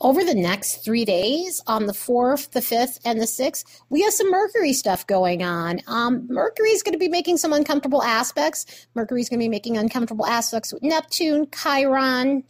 over 0.00 0.24
the 0.24 0.34
next 0.34 0.84
three 0.84 1.04
days 1.04 1.60
on 1.66 1.86
the 1.86 1.92
4th, 1.92 2.50
the 2.50 2.60
5th, 2.60 3.00
and 3.04 3.20
the 3.20 3.26
6th, 3.26 3.64
we 3.90 4.02
have 4.02 4.12
some 4.12 4.30
Mercury 4.30 4.72
stuff 4.72 5.06
going 5.06 5.42
on. 5.42 5.80
Um, 5.86 6.26
Mercury 6.28 6.70
is 6.70 6.82
going 6.82 6.94
to 6.94 6.98
be 6.98 7.08
making 7.08 7.36
some 7.36 7.52
uncomfortable 7.52 8.02
aspects. 8.02 8.66
Mercury 8.94 9.20
is 9.20 9.28
going 9.28 9.40
to 9.40 9.44
be 9.44 9.48
making 9.48 9.76
uncomfortable 9.76 10.26
aspects 10.26 10.72
with 10.72 10.82
Neptune, 10.82 11.48
Chiron, 11.50 12.44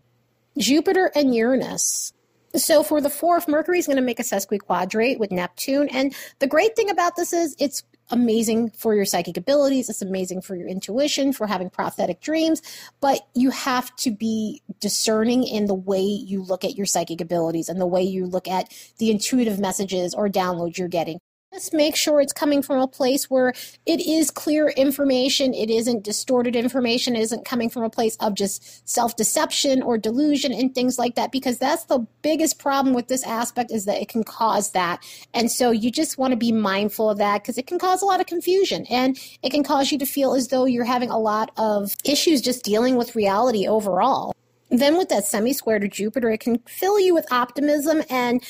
Jupiter, 0.58 1.10
and 1.14 1.34
Uranus. 1.34 2.12
So 2.54 2.82
for 2.82 3.00
the 3.00 3.08
4th, 3.08 3.48
Mercury 3.48 3.78
is 3.78 3.86
going 3.86 3.96
to 3.96 4.02
make 4.02 4.20
a 4.20 4.24
sesquiquadrate 4.24 5.18
with 5.18 5.30
Neptune. 5.30 5.88
And 5.88 6.14
the 6.40 6.46
great 6.46 6.74
thing 6.76 6.90
about 6.90 7.16
this 7.16 7.32
is 7.32 7.56
it's 7.58 7.82
amazing 8.10 8.70
for 8.70 8.94
your 8.94 9.04
psychic 9.04 9.36
abilities. 9.36 9.88
It's 9.88 10.02
amazing 10.02 10.42
for 10.42 10.56
your 10.56 10.68
intuition, 10.68 11.32
for 11.32 11.46
having 11.46 11.70
prophetic 11.70 12.20
dreams, 12.20 12.62
but 13.00 13.26
you 13.34 13.50
have 13.50 13.94
to 13.96 14.10
be 14.10 14.62
discerning 14.80 15.44
in 15.44 15.66
the 15.66 15.74
way 15.74 16.00
you 16.00 16.42
look 16.42 16.64
at 16.64 16.76
your 16.76 16.86
psychic 16.86 17.20
abilities 17.20 17.68
and 17.68 17.80
the 17.80 17.86
way 17.86 18.02
you 18.02 18.26
look 18.26 18.48
at 18.48 18.72
the 18.98 19.10
intuitive 19.10 19.58
messages 19.58 20.14
or 20.14 20.28
downloads 20.28 20.78
you're 20.78 20.88
getting. 20.88 21.20
Just 21.52 21.74
make 21.74 21.96
sure 21.96 22.20
it's 22.20 22.32
coming 22.32 22.62
from 22.62 22.78
a 22.78 22.86
place 22.86 23.28
where 23.28 23.52
it 23.84 24.00
is 24.00 24.30
clear 24.30 24.68
information. 24.68 25.52
It 25.52 25.68
isn't 25.68 26.04
distorted 26.04 26.54
information. 26.54 27.16
It 27.16 27.22
isn't 27.22 27.44
coming 27.44 27.68
from 27.68 27.82
a 27.82 27.90
place 27.90 28.16
of 28.20 28.34
just 28.34 28.88
self 28.88 29.16
deception 29.16 29.82
or 29.82 29.98
delusion 29.98 30.52
and 30.52 30.72
things 30.72 30.96
like 30.96 31.16
that, 31.16 31.32
because 31.32 31.58
that's 31.58 31.86
the 31.86 32.06
biggest 32.22 32.60
problem 32.60 32.94
with 32.94 33.08
this 33.08 33.26
aspect 33.26 33.72
is 33.72 33.84
that 33.86 34.00
it 34.00 34.08
can 34.08 34.22
cause 34.22 34.70
that. 34.70 35.04
And 35.34 35.50
so 35.50 35.72
you 35.72 35.90
just 35.90 36.18
want 36.18 36.30
to 36.30 36.36
be 36.36 36.52
mindful 36.52 37.10
of 37.10 37.18
that 37.18 37.42
because 37.42 37.58
it 37.58 37.66
can 37.66 37.80
cause 37.80 38.00
a 38.00 38.06
lot 38.06 38.20
of 38.20 38.26
confusion 38.26 38.86
and 38.86 39.18
it 39.42 39.50
can 39.50 39.64
cause 39.64 39.90
you 39.90 39.98
to 39.98 40.06
feel 40.06 40.34
as 40.34 40.48
though 40.48 40.66
you're 40.66 40.84
having 40.84 41.10
a 41.10 41.18
lot 41.18 41.50
of 41.56 41.96
issues 42.04 42.40
just 42.40 42.62
dealing 42.62 42.94
with 42.94 43.16
reality 43.16 43.66
overall. 43.66 44.32
Then 44.70 44.96
with 44.96 45.08
that 45.08 45.26
semi 45.26 45.52
square 45.52 45.80
to 45.80 45.88
Jupiter, 45.88 46.30
it 46.30 46.38
can 46.38 46.58
fill 46.60 47.00
you 47.00 47.12
with 47.12 47.26
optimism 47.32 48.02
and 48.08 48.40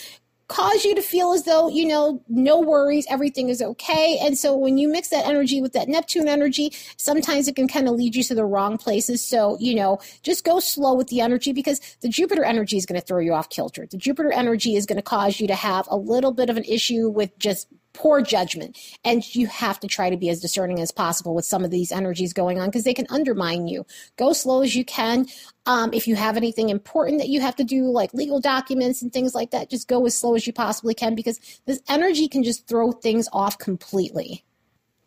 cause 0.50 0.84
you 0.84 0.96
to 0.96 1.00
feel 1.00 1.32
as 1.32 1.44
though, 1.44 1.68
you 1.68 1.86
know, 1.86 2.20
no 2.28 2.58
worries, 2.58 3.06
everything 3.08 3.48
is 3.48 3.62
okay. 3.62 4.18
And 4.20 4.36
so 4.36 4.56
when 4.56 4.78
you 4.78 4.88
mix 4.88 5.08
that 5.10 5.24
energy 5.24 5.62
with 5.62 5.72
that 5.74 5.88
Neptune 5.88 6.26
energy, 6.26 6.72
sometimes 6.96 7.46
it 7.46 7.54
can 7.54 7.68
kind 7.68 7.86
of 7.86 7.94
lead 7.94 8.16
you 8.16 8.24
to 8.24 8.34
the 8.34 8.44
wrong 8.44 8.76
places. 8.76 9.24
So, 9.24 9.56
you 9.60 9.76
know, 9.76 10.00
just 10.24 10.44
go 10.44 10.58
slow 10.58 10.94
with 10.94 11.06
the 11.06 11.20
energy 11.20 11.52
because 11.52 11.80
the 12.00 12.08
Jupiter 12.08 12.42
energy 12.42 12.76
is 12.76 12.84
going 12.84 13.00
to 13.00 13.06
throw 13.06 13.20
you 13.20 13.32
off 13.32 13.48
kilter. 13.48 13.86
The 13.86 13.96
Jupiter 13.96 14.32
energy 14.32 14.74
is 14.74 14.86
going 14.86 14.96
to 14.96 15.02
cause 15.02 15.38
you 15.38 15.46
to 15.46 15.54
have 15.54 15.86
a 15.88 15.96
little 15.96 16.32
bit 16.32 16.50
of 16.50 16.56
an 16.56 16.64
issue 16.64 17.08
with 17.08 17.38
just 17.38 17.68
poor 18.00 18.22
judgment. 18.22 18.78
And 19.04 19.22
you 19.34 19.46
have 19.48 19.78
to 19.80 19.86
try 19.86 20.08
to 20.08 20.16
be 20.16 20.30
as 20.30 20.40
discerning 20.40 20.80
as 20.80 20.90
possible 20.90 21.34
with 21.34 21.44
some 21.44 21.64
of 21.64 21.70
these 21.70 21.92
energies 21.92 22.32
going 22.32 22.58
on 22.58 22.68
because 22.68 22.84
they 22.84 22.94
can 22.94 23.06
undermine 23.10 23.68
you. 23.68 23.84
Go 24.16 24.32
slow 24.32 24.62
as 24.62 24.74
you 24.74 24.86
can. 24.86 25.26
Um, 25.66 25.92
if 25.92 26.08
you 26.08 26.16
have 26.16 26.38
anything 26.38 26.70
important 26.70 27.18
that 27.18 27.28
you 27.28 27.42
have 27.42 27.56
to 27.56 27.64
do, 27.64 27.84
like 27.84 28.14
legal 28.14 28.40
documents 28.40 29.02
and 29.02 29.12
things 29.12 29.34
like 29.34 29.50
that, 29.50 29.68
just 29.68 29.86
go 29.86 30.06
as 30.06 30.16
slow 30.16 30.34
as 30.34 30.46
you 30.46 30.52
possibly 30.54 30.94
can 30.94 31.14
because 31.14 31.38
this 31.66 31.82
energy 31.90 32.26
can 32.26 32.42
just 32.42 32.66
throw 32.66 32.90
things 32.90 33.28
off 33.34 33.58
completely. 33.58 34.44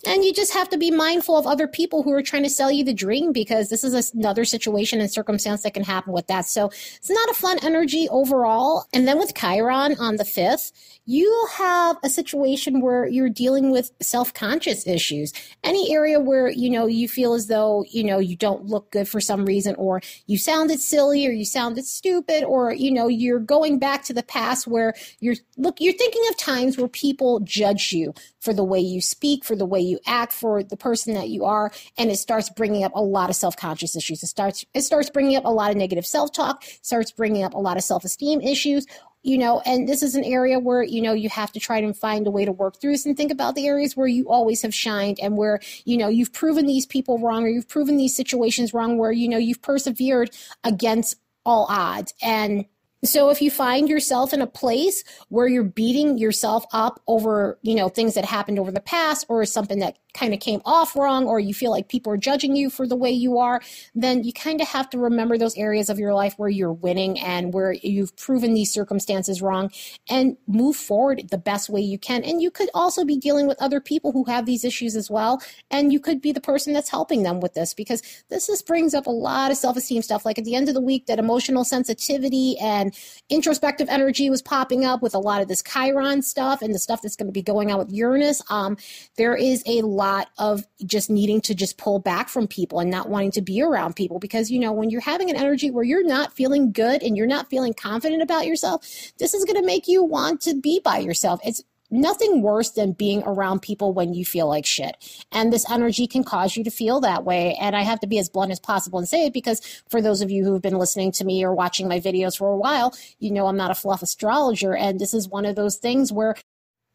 And 0.06 0.26
you 0.26 0.34
just 0.34 0.54
have 0.54 0.70
to 0.70 0.78
be 0.78 0.92
mindful 0.92 1.38
of 1.38 1.48
other 1.48 1.68
people 1.68 2.04
who 2.04 2.12
are 2.12 2.22
trying 2.22 2.44
to 2.44 2.50
sell 2.50 2.72
you 2.72 2.84
the 2.84 2.94
dream 2.94 3.32
because 3.32 3.70
this 3.70 3.84
is 3.84 4.14
another 4.14 4.44
situation 4.44 5.00
and 5.00 5.10
circumstance 5.10 5.64
that 5.64 5.74
can 5.74 5.84
happen 5.84 6.12
with 6.12 6.28
that. 6.28 6.46
So 6.46 6.68
it's 6.68 7.10
not 7.10 7.30
a 7.30 7.34
fun 7.34 7.60
energy 7.64 8.08
overall. 8.10 8.86
And 8.94 9.08
then 9.08 9.18
with 9.18 9.34
Chiron 9.34 9.96
on 10.00 10.18
the 10.18 10.24
5th, 10.24 10.72
you 11.06 11.48
have 11.54 11.98
a 12.04 12.10
situation 12.10 12.82
where 12.82 13.06
you're 13.08 13.30
dealing 13.30 13.72
with 13.72 13.92
self-conscious 14.02 14.88
issues. 14.88 15.34
Any 15.64 15.94
area 15.94 16.20
where, 16.20 16.50
you 16.50 16.70
know, 16.70 16.86
you 16.86 17.08
feel 17.08 17.34
as 17.34 17.48
though, 17.48 17.86
you 17.90 18.04
know, 18.04 18.20
you 18.20 18.36
don't 18.36 18.66
look 18.66 18.92
good 18.92 19.08
for 19.08 19.20
some 19.20 19.46
reason 19.46 19.76
or 19.76 20.02
you 20.28 20.38
sounded 20.38 20.80
silly 20.80 21.26
or 21.28 21.32
you 21.32 21.46
sounded 21.46 21.86
stupid 21.86 22.44
or, 22.44 22.74
you 22.74 22.92
know, 22.92 23.08
you're 23.08 23.40
going 23.40 23.80
back 23.80 24.04
to 24.04 24.14
the 24.14 24.24
past 24.24 24.68
where 24.68 24.94
you're 25.20 25.36
look 25.58 25.80
you're 25.80 25.94
thinking 25.94 26.24
of 26.30 26.38
times 26.38 26.78
where 26.78 26.88
people 26.88 27.40
judge 27.42 27.92
you 27.92 28.14
for 28.40 28.54
the 28.54 28.64
way 28.64 28.80
you 28.80 29.02
speak, 29.02 29.44
for 29.44 29.56
the 29.56 29.66
way 29.66 29.80
you 29.80 29.93
act, 30.06 30.34
for 30.34 30.64
the 30.64 30.78
person 30.78 31.14
that 31.14 31.30
you 31.30 31.46
are, 31.46 31.72
and 31.98 32.10
it 32.10 32.18
starts 32.18 32.50
bringing 32.50 32.84
up 32.84 32.94
a 32.96 33.02
lot 33.02 33.30
of 33.30 33.36
self-conscious 33.36 33.96
issues. 33.96 34.24
It 34.24 34.28
starts 34.28 34.66
it 34.74 34.82
starts 34.82 35.10
bringing 35.10 35.36
up 35.36 35.46
a 35.46 35.50
lot 35.50 35.72
of 35.72 35.78
negative 35.78 36.06
self-talk, 36.06 36.64
starts 36.82 37.12
bringing 37.12 37.44
up 37.44 37.54
a 37.54 37.60
lot 37.60 37.78
of 37.78 37.84
self-esteem 37.84 38.42
issues 38.42 38.86
you 39.24 39.38
know 39.38 39.62
and 39.66 39.88
this 39.88 40.04
is 40.04 40.16
an 40.16 40.24
area 40.24 40.60
where 40.60 40.84
you 40.84 41.02
know 41.02 41.14
you 41.14 41.30
have 41.30 41.52
to 41.52 41.60
try 41.60 41.78
and 41.78 41.98
find 41.98 42.28
a 42.28 42.32
way 42.32 42.46
to 42.46 42.52
work 42.52 42.80
through 42.80 42.92
this 42.92 43.06
and 43.06 43.18
think 43.18 43.32
about 43.32 43.56
the 43.56 43.66
areas 43.66 43.98
where 43.98 44.08
you 44.08 44.30
always 44.30 44.62
have 44.62 44.74
shined 44.74 45.18
and 45.22 45.38
where 45.38 45.60
you 45.86 45.98
know 45.98 46.10
you've 46.10 46.34
proven 46.34 46.68
these 46.68 46.86
people 46.86 47.18
wrong 47.18 47.44
or 47.44 47.48
you've 47.48 47.68
proven 47.68 47.98
these 47.98 48.16
situations 48.16 48.74
wrong 48.74 48.98
where 48.98 49.12
you 49.12 49.28
know 49.28 49.38
you've 49.38 49.62
persevered 49.62 50.30
against 50.64 51.16
all 51.46 51.66
odds 51.70 52.14
and 52.22 52.66
so 53.04 53.30
if 53.30 53.42
you 53.42 53.52
find 53.52 53.90
yourself 53.90 54.34
in 54.34 54.42
a 54.42 54.48
place 54.48 55.04
where 55.30 55.48
you're 55.48 55.64
beating 55.64 56.18
yourself 56.18 56.66
up 56.72 57.02
over, 57.08 57.60
you 57.62 57.76
know, 57.76 57.90
things 57.90 58.14
that 58.16 58.26
happened 58.26 58.60
over 58.60 58.72
the 58.72 58.82
past 58.82 59.26
or 59.30 59.46
something 59.46 59.80
that 59.80 59.98
kind 60.14 60.34
of 60.34 60.40
came 60.40 60.62
off 60.66 60.96
wrong 60.96 61.26
or 61.26 61.40
you 61.40 61.54
feel 61.54 61.72
like 61.72 61.88
people 61.88 62.12
are 62.12 62.18
judging 62.18 62.56
you 62.56 62.70
for 62.70 62.88
the 62.88 62.96
way 62.96 63.12
you 63.12 63.38
are, 63.38 63.62
then 63.96 64.24
you 64.24 64.34
kind 64.34 64.62
of 64.62 64.68
have 64.68 64.90
to 64.90 64.98
remember 64.98 65.38
those 65.38 65.58
areas 65.58 65.90
of 65.90 66.00
your 66.00 66.14
life 66.14 66.34
where 66.38 66.50
you're 66.50 66.74
winning 66.74 67.20
and 67.20 67.54
where 67.54 67.74
you've 67.74 68.16
proven 68.16 68.54
these 68.54 68.72
circumstances 68.72 69.42
wrong 69.42 69.72
and 70.10 70.38
move 70.48 70.76
forward 70.76 71.24
the 71.32 71.38
best 71.38 71.70
way 71.70 71.82
you 71.82 71.98
can. 71.98 72.24
And 72.24 72.42
you 72.42 72.52
could 72.52 72.70
also 72.74 73.06
be 73.06 73.18
dealing 73.18 73.48
with 73.48 73.62
other 73.62 73.80
people 73.80 74.12
who 74.12 74.24
have 74.26 74.46
these 74.46 74.64
issues 74.64 74.96
as 74.96 75.10
well. 75.10 75.42
And 75.72 75.92
you 75.92 76.00
could 76.00 76.22
be 76.22 76.32
the 76.32 76.42
person 76.42 76.74
that's 76.74 76.90
helping 76.90 77.24
them 77.24 77.40
with 77.40 77.54
this 77.54 77.74
because 77.74 78.02
this 78.30 78.48
just 78.48 78.68
brings 78.68 78.94
up 78.94 79.08
a 79.08 79.12
lot 79.12 79.52
of 79.52 79.58
self 79.58 79.78
esteem 79.78 80.02
stuff. 80.02 80.26
Like 80.26 80.38
at 80.38 80.46
the 80.46 80.56
end 80.56 80.68
of 80.68 80.76
the 80.76 80.82
week, 80.82 81.08
that 81.08 81.20
emotional 81.20 81.64
sensitivity 81.64 82.58
and 82.60 82.96
introspective 83.30 83.88
energy 83.90 84.30
was 84.30 84.42
popping 84.42 84.86
up 84.86 85.02
with 85.02 85.16
a 85.16 85.20
lot 85.20 85.42
of 85.42 85.48
this 85.48 85.64
Chiron 85.64 86.22
stuff 86.22 86.62
and 86.62 86.74
the 86.74 86.80
stuff 86.80 87.02
that's 87.02 87.16
going 87.16 87.28
to 87.28 87.34
be 87.34 87.42
going 87.42 87.72
on 87.72 87.80
with 87.80 87.92
Uranus. 87.92 88.42
Um, 88.50 88.78
there 89.18 89.36
is 89.36 89.64
a 89.66 89.82
lot 89.82 90.03
lot 90.04 90.30
of 90.38 90.66
just 90.86 91.10
needing 91.10 91.40
to 91.40 91.56
just 91.56 91.78
pull 91.78 91.98
back 91.98 92.28
from 92.28 92.46
people 92.46 92.80
and 92.80 92.92
not 92.92 93.08
wanting 93.08 93.32
to 93.32 93.42
be 93.42 93.62
around 93.62 93.96
people 93.96 94.20
because 94.20 94.52
you 94.52 94.60
know 94.60 94.74
when 94.74 94.90
you're 94.90 95.02
having 95.02 95.30
an 95.30 95.38
energy 95.38 95.72
where 95.72 95.84
you're 95.84 96.06
not 96.06 96.34
feeling 96.34 96.74
good 96.74 97.02
and 97.02 97.16
you're 97.16 97.26
not 97.26 97.50
feeling 97.50 97.74
confident 97.74 98.22
about 98.22 98.46
yourself 98.46 98.86
this 99.18 99.34
is 99.34 99.46
going 99.46 99.60
to 99.60 99.66
make 99.66 99.88
you 99.88 100.04
want 100.04 100.42
to 100.42 100.54
be 100.60 100.82
by 100.84 100.98
yourself 100.98 101.40
it's 101.46 101.64
nothing 101.94 102.42
worse 102.42 102.72
than 102.72 102.92
being 102.92 103.24
around 103.24 103.62
people 103.62 103.94
when 103.94 104.14
you 104.14 104.26
feel 104.26 104.48
like 104.48 104.66
shit. 104.66 104.98
And 105.32 105.54
this 105.54 105.70
energy 105.70 106.08
can 106.08 106.24
cause 106.24 106.58
you 106.58 106.64
to 106.64 106.72
feel 106.72 107.00
that 107.02 107.24
way. 107.24 107.56
And 107.62 107.76
I 107.76 107.84
have 107.84 108.00
to 108.00 108.08
be 108.08 108.18
as 108.18 108.30
blunt 108.30 108.52
as 108.52 108.60
possible 108.60 108.98
and 108.98 109.08
say 109.08 109.28
it 109.28 109.34
because 109.34 109.62
for 109.90 110.02
those 110.02 110.22
of 110.22 110.32
you 110.32 110.44
who 110.44 110.54
have 110.54 110.62
been 110.64 110.80
listening 110.80 111.12
to 111.14 111.24
me 111.24 111.46
or 111.46 111.54
watching 111.54 111.88
my 111.88 112.00
videos 112.00 112.36
for 112.36 112.52
a 112.52 112.58
while, 112.58 112.96
you 113.20 113.32
know 113.32 113.46
I'm 113.46 113.58
not 113.58 113.72
a 113.72 113.76
fluff 113.76 114.02
astrologer. 114.02 114.76
And 114.76 115.00
this 115.00 115.14
is 115.14 115.30
one 115.30 115.46
of 115.46 115.56
those 115.56 115.78
things 115.78 116.12
where 116.12 116.36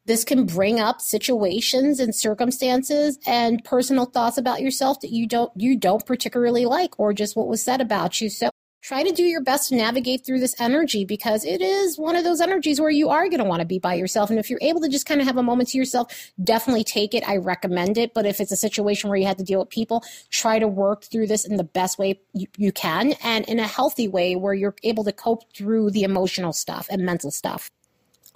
this 0.08 0.24
can 0.24 0.46
bring 0.46 0.80
up 0.80 1.02
situations 1.02 2.00
and 2.00 2.14
circumstances 2.14 3.18
and 3.26 3.62
personal 3.62 4.06
thoughts 4.06 4.38
about 4.38 4.62
yourself 4.62 5.00
that 5.00 5.10
you 5.10 5.28
don't 5.28 5.52
you 5.54 5.76
don't 5.76 6.04
particularly 6.06 6.64
like 6.64 6.98
or 6.98 7.12
just 7.12 7.36
what 7.36 7.46
was 7.46 7.62
said 7.62 7.82
about 7.82 8.18
you. 8.18 8.30
So 8.30 8.48
try 8.80 9.02
to 9.02 9.12
do 9.12 9.22
your 9.22 9.42
best 9.42 9.68
to 9.68 9.76
navigate 9.76 10.24
through 10.24 10.40
this 10.40 10.58
energy 10.58 11.04
because 11.04 11.44
it 11.44 11.60
is 11.60 11.98
one 11.98 12.16
of 12.16 12.24
those 12.24 12.40
energies 12.40 12.80
where 12.80 12.88
you 12.88 13.10
are 13.10 13.28
going 13.28 13.42
to 13.42 13.44
want 13.44 13.60
to 13.60 13.66
be 13.66 13.78
by 13.78 13.92
yourself. 13.92 14.30
And 14.30 14.38
if 14.38 14.48
you're 14.48 14.58
able 14.62 14.80
to 14.80 14.88
just 14.88 15.04
kind 15.04 15.20
of 15.20 15.26
have 15.26 15.36
a 15.36 15.42
moment 15.42 15.68
to 15.70 15.78
yourself 15.78 16.32
definitely 16.42 16.84
take 16.84 17.12
it. 17.12 17.28
I 17.28 17.36
recommend 17.36 17.98
it. 17.98 18.14
But 18.14 18.24
if 18.24 18.40
it's 18.40 18.52
a 18.52 18.56
situation 18.56 19.10
where 19.10 19.18
you 19.18 19.26
have 19.26 19.36
to 19.36 19.44
deal 19.44 19.58
with 19.58 19.68
people 19.68 20.02
try 20.30 20.58
to 20.58 20.66
work 20.66 21.04
through 21.04 21.26
this 21.26 21.44
in 21.44 21.56
the 21.56 21.64
best 21.64 21.98
way 21.98 22.18
you, 22.32 22.46
you 22.56 22.72
can 22.72 23.12
and 23.22 23.44
in 23.44 23.58
a 23.58 23.66
healthy 23.66 24.08
way 24.08 24.36
where 24.36 24.54
you're 24.54 24.76
able 24.82 25.04
to 25.04 25.12
cope 25.12 25.52
through 25.54 25.90
the 25.90 26.02
emotional 26.02 26.54
stuff 26.54 26.86
and 26.90 27.04
mental 27.04 27.30
stuff 27.30 27.70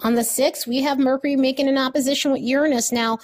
on 0.03 0.15
the 0.15 0.21
6th, 0.21 0.67
we 0.67 0.81
have 0.81 0.99
Mercury 0.99 1.35
making 1.35 1.67
an 1.67 1.77
opposition 1.77 2.31
with 2.31 2.41
Uranus. 2.41 2.91
Now, 2.91 3.19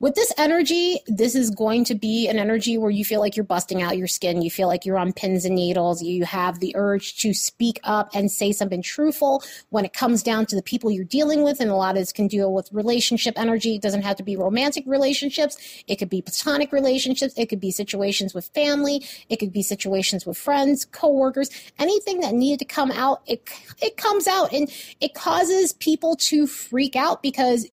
with 0.00 0.16
this 0.16 0.32
energy, 0.36 0.98
this 1.06 1.36
is 1.36 1.50
going 1.50 1.84
to 1.84 1.94
be 1.94 2.28
an 2.28 2.38
energy 2.38 2.76
where 2.76 2.90
you 2.90 3.04
feel 3.04 3.20
like 3.20 3.36
you're 3.36 3.44
busting 3.44 3.80
out 3.80 3.96
your 3.96 4.08
skin. 4.08 4.42
You 4.42 4.50
feel 4.50 4.66
like 4.66 4.84
you're 4.84 4.98
on 4.98 5.12
pins 5.12 5.44
and 5.44 5.54
needles. 5.54 6.02
You 6.02 6.24
have 6.24 6.58
the 6.58 6.74
urge 6.74 7.16
to 7.20 7.32
speak 7.32 7.78
up 7.84 8.10
and 8.12 8.30
say 8.30 8.50
something 8.50 8.82
truthful 8.82 9.42
when 9.70 9.84
it 9.84 9.92
comes 9.92 10.22
down 10.22 10.46
to 10.46 10.56
the 10.56 10.62
people 10.62 10.90
you're 10.90 11.04
dealing 11.04 11.44
with. 11.44 11.60
And 11.60 11.70
a 11.70 11.76
lot 11.76 11.94
of 11.94 12.02
this 12.02 12.12
can 12.12 12.26
deal 12.26 12.52
with 12.52 12.72
relationship 12.72 13.38
energy. 13.38 13.76
It 13.76 13.82
doesn't 13.82 14.02
have 14.02 14.16
to 14.16 14.24
be 14.24 14.36
romantic 14.36 14.84
relationships. 14.86 15.56
It 15.86 15.96
could 15.96 16.10
be 16.10 16.20
platonic 16.20 16.72
relationships. 16.72 17.34
It 17.36 17.46
could 17.46 17.60
be 17.60 17.70
situations 17.70 18.34
with 18.34 18.48
family. 18.48 19.06
It 19.28 19.36
could 19.36 19.52
be 19.52 19.62
situations 19.62 20.26
with 20.26 20.36
friends, 20.36 20.84
coworkers, 20.84 21.50
anything 21.78 22.18
that 22.20 22.34
needed 22.34 22.58
to 22.58 22.64
come 22.64 22.90
out. 22.90 23.22
It, 23.26 23.48
it 23.80 23.96
comes 23.96 24.26
out 24.26 24.52
and 24.52 24.68
it 25.00 25.14
causes 25.14 25.72
people 25.72 26.16
to 26.16 26.48
freak 26.48 26.96
out 26.96 27.22
because 27.22 27.68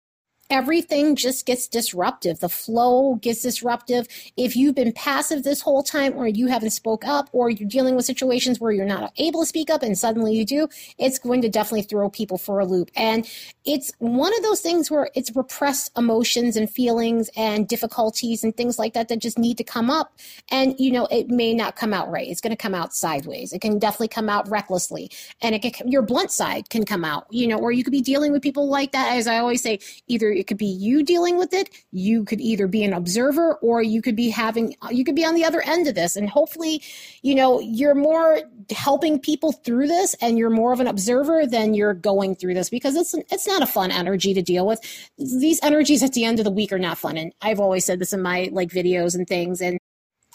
everything 0.50 1.16
just 1.16 1.46
gets 1.46 1.68
disruptive. 1.68 2.40
The 2.40 2.48
flow 2.48 3.16
gets 3.16 3.42
disruptive. 3.42 4.06
If 4.36 4.56
you've 4.56 4.74
been 4.74 4.92
passive 4.92 5.42
this 5.42 5.60
whole 5.60 5.82
time 5.82 6.14
or 6.14 6.26
you 6.26 6.46
haven't 6.46 6.70
spoke 6.70 7.04
up 7.06 7.28
or 7.32 7.50
you're 7.50 7.68
dealing 7.68 7.96
with 7.96 8.04
situations 8.04 8.60
where 8.60 8.72
you're 8.72 8.86
not 8.86 9.12
able 9.16 9.40
to 9.40 9.46
speak 9.46 9.70
up 9.70 9.82
and 9.82 9.96
suddenly 9.98 10.34
you 10.34 10.44
do, 10.44 10.68
it's 10.98 11.18
going 11.18 11.42
to 11.42 11.48
definitely 11.48 11.82
throw 11.82 12.08
people 12.10 12.38
for 12.38 12.58
a 12.60 12.66
loop. 12.66 12.90
And 12.96 13.28
it's 13.64 13.92
one 13.98 14.32
of 14.36 14.42
those 14.42 14.60
things 14.60 14.90
where 14.90 15.10
it's 15.14 15.34
repressed 15.34 15.90
emotions 15.96 16.56
and 16.56 16.70
feelings 16.70 17.30
and 17.36 17.66
difficulties 17.66 18.44
and 18.44 18.56
things 18.56 18.78
like 18.78 18.94
that 18.94 19.08
that 19.08 19.18
just 19.18 19.38
need 19.38 19.58
to 19.58 19.64
come 19.64 19.90
up. 19.90 20.12
And, 20.50 20.74
you 20.78 20.92
know, 20.92 21.06
it 21.06 21.28
may 21.28 21.54
not 21.54 21.76
come 21.76 21.92
out 21.92 22.10
right. 22.10 22.28
It's 22.28 22.40
going 22.40 22.50
to 22.50 22.56
come 22.56 22.74
out 22.74 22.94
sideways. 22.94 23.52
It 23.52 23.60
can 23.60 23.78
definitely 23.78 24.08
come 24.08 24.28
out 24.28 24.48
recklessly. 24.48 25.10
And 25.42 25.54
it 25.54 25.60
can, 25.62 25.90
your 25.90 26.02
blunt 26.02 26.30
side 26.30 26.70
can 26.70 26.84
come 26.84 27.04
out, 27.04 27.26
you 27.30 27.46
know, 27.46 27.58
or 27.58 27.72
you 27.72 27.82
could 27.82 27.92
be 27.92 28.00
dealing 28.00 28.32
with 28.32 28.42
people 28.42 28.68
like 28.68 28.92
that. 28.92 29.16
As 29.16 29.26
I 29.26 29.38
always 29.38 29.62
say, 29.62 29.80
either 30.06 30.35
it 30.36 30.46
could 30.46 30.58
be 30.58 30.66
you 30.66 31.02
dealing 31.02 31.38
with 31.38 31.52
it. 31.52 31.70
You 31.92 32.24
could 32.24 32.40
either 32.40 32.66
be 32.66 32.84
an 32.84 32.92
observer 32.92 33.54
or 33.56 33.82
you 33.82 34.02
could 34.02 34.16
be 34.16 34.30
having, 34.30 34.76
you 34.90 35.04
could 35.04 35.16
be 35.16 35.24
on 35.24 35.34
the 35.34 35.44
other 35.44 35.62
end 35.62 35.86
of 35.86 35.94
this. 35.94 36.16
And 36.16 36.28
hopefully, 36.28 36.82
you 37.22 37.34
know, 37.34 37.60
you're 37.60 37.94
more 37.94 38.40
helping 38.70 39.18
people 39.18 39.52
through 39.52 39.88
this 39.88 40.14
and 40.20 40.38
you're 40.38 40.50
more 40.50 40.72
of 40.72 40.80
an 40.80 40.86
observer 40.86 41.46
than 41.46 41.74
you're 41.74 41.94
going 41.94 42.36
through 42.36 42.54
this 42.54 42.70
because 42.70 42.96
it's, 42.96 43.14
it's 43.30 43.46
not 43.46 43.62
a 43.62 43.66
fun 43.66 43.90
energy 43.90 44.34
to 44.34 44.42
deal 44.42 44.66
with. 44.66 44.80
These 45.18 45.60
energies 45.62 46.02
at 46.02 46.12
the 46.12 46.24
end 46.24 46.38
of 46.38 46.44
the 46.44 46.50
week 46.50 46.72
are 46.72 46.78
not 46.78 46.98
fun. 46.98 47.16
And 47.16 47.32
I've 47.42 47.60
always 47.60 47.84
said 47.84 47.98
this 47.98 48.12
in 48.12 48.22
my 48.22 48.48
like 48.52 48.70
videos 48.70 49.14
and 49.14 49.26
things. 49.26 49.60
And 49.60 49.78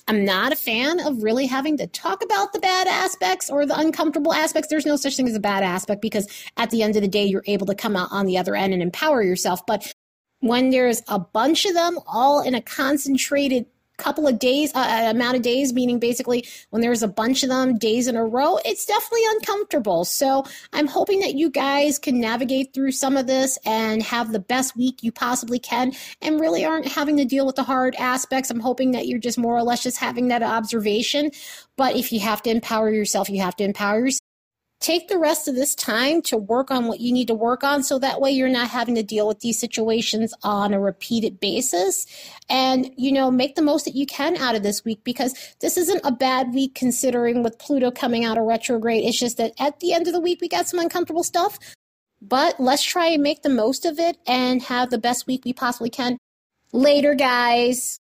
I'm 0.08 0.26
not 0.26 0.52
a 0.52 0.56
fan 0.56 1.00
of 1.00 1.24
really 1.24 1.46
having 1.46 1.78
to 1.78 1.88
talk 1.88 2.24
about 2.24 2.54
the 2.54 2.60
bad 2.60 2.88
aspects 2.88 3.50
or 3.50 3.66
the 3.66 3.78
uncomfortable 3.78 4.34
aspects. 4.34 4.70
There's 4.70 4.86
no 4.86 4.96
such 4.96 5.16
thing 5.16 5.28
as 5.28 5.36
a 5.36 5.40
bad 5.40 5.64
aspect 5.64 6.02
because 6.02 6.28
at 6.58 6.70
the 6.70 6.84
end 6.84 6.96
of 6.96 7.02
the 7.02 7.08
day, 7.08 7.26
you're 7.26 7.44
able 7.48 7.66
to 7.68 7.76
come 7.76 7.96
out 7.96 8.10
on 8.12 8.26
the 8.26 8.38
other 8.38 8.56
end 8.56 8.74
and 8.74 8.82
empower 8.82 9.24
yourself. 9.24 9.66
But 9.66 9.92
when 10.40 10.72
there's 10.72 11.04
a 11.08 11.20
bunch 11.20 11.66
of 11.66 11.74
them 11.74 12.00
all 12.08 12.42
in 12.42 12.56
a 12.56 12.62
concentrated 12.62 13.66
couple 14.02 14.28
of 14.28 14.40
days, 14.40 14.74
uh, 14.76 14.80
uh, 14.80 15.12
amount 15.12 15.36
of 15.36 15.42
days, 15.42 15.74
meaning 15.74 16.00
basically 16.00 16.46
when 16.72 16.82
there's 16.82 17.04
a 17.04 17.08
bunch 17.08 17.44
of 17.44 17.50
them 17.50 17.78
days 17.78 18.08
in 18.08 18.16
a 18.16 18.26
row, 18.26 18.58
it's 18.66 18.86
definitely 18.86 19.26
uncomfortable. 19.36 20.06
So 20.06 20.44
I'm 20.74 20.88
hoping 20.88 21.20
that 21.20 21.36
you 21.36 21.50
guys 21.50 22.00
can 22.00 22.20
navigate 22.20 22.74
through 22.74 22.92
some 22.92 23.18
of 23.18 23.28
this 23.28 23.58
and 23.66 24.02
have 24.04 24.32
the 24.32 24.40
best 24.40 24.76
week 24.76 25.04
you 25.04 25.12
possibly 25.12 25.60
can 25.60 25.94
and 26.22 26.40
really 26.40 26.66
aren't 26.66 26.88
having 26.88 27.18
to 27.18 27.26
deal 27.26 27.46
with 27.46 27.56
the 27.56 27.64
hard 27.64 27.96
aspects. 27.96 28.50
I'm 28.50 28.60
hoping 28.60 28.92
that 28.92 29.08
you're 29.08 29.20
just 29.20 29.38
more 29.38 29.56
or 29.56 29.64
less 29.64 29.84
just 29.84 29.98
having 29.98 30.30
that 30.30 30.44
observation. 30.44 31.32
But 31.78 31.96
if 31.96 32.12
you 32.12 32.20
have 32.20 32.42
to 32.44 32.50
empower 32.50 32.92
yourself, 32.92 33.30
you 33.30 33.42
have 33.42 33.56
to 33.58 33.64
empower 33.64 34.00
yourself 34.06 34.21
take 34.82 35.08
the 35.08 35.18
rest 35.18 35.48
of 35.48 35.56
this 35.56 35.76
time 35.76 36.22
to 36.24 36.36
work 36.36 36.72
on 36.72 36.88
what 36.88 37.00
you 37.00 37.14
need 37.14 37.28
to 37.28 37.36
work 37.36 37.64
on 37.64 37.84
so 37.84 38.00
that 38.00 38.20
way 38.20 38.32
you're 38.32 38.50
not 38.50 38.68
having 38.68 38.96
to 38.96 39.04
deal 39.04 39.28
with 39.28 39.40
these 39.40 39.60
situations 39.60 40.34
on 40.44 40.74
a 40.74 40.80
repeated 40.80 41.40
basis. 41.40 42.06
And 42.50 42.92
you 42.98 43.12
know 43.12 43.32
make 43.32 43.56
the 43.56 43.62
most 43.62 43.86
that 43.86 43.96
you 43.96 44.06
can 44.06 44.36
out 44.38 44.56
of 44.56 44.64
this 44.64 44.84
week 44.84 45.04
because 45.04 45.56
this 45.62 45.78
isn't 45.78 46.02
a 46.04 46.12
bad 46.12 46.54
week 46.54 46.76
considering 46.76 47.44
with 47.44 47.60
pluto 47.60 47.92
coming 47.92 48.26
out 48.26 48.38
of 48.38 48.44
retrograde. 48.44 49.06
It's 49.06 49.20
just 49.20 49.38
that 49.38 49.54
at 49.60 49.80
the 49.80 49.94
end 49.94 50.08
of 50.08 50.14
the 50.14 50.20
week 50.20 50.42
we 50.42 50.50
got 50.50 50.68
some 50.68 50.80
uncomfortable 50.80 51.24
stuff. 51.24 51.60
But 52.22 52.60
let's 52.60 52.84
try 52.84 53.08
and 53.08 53.24
make 53.24 53.42
the 53.42 53.50
most 53.50 53.86
of 53.86 54.00
it 54.00 54.18
and 54.28 54.62
have 54.64 54.90
the 54.90 54.98
best 54.98 55.26
week 55.26 55.46
we 55.46 55.54
possibly 55.54 55.90
can. 55.90 56.18
Later 56.74 57.14
guys 57.16 58.00